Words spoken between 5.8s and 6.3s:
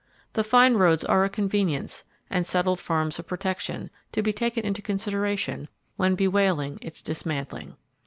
when